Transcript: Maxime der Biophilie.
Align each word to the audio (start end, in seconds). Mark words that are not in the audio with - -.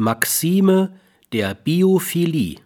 Maxime 0.00 0.92
der 1.30 1.54
Biophilie. 1.54 2.56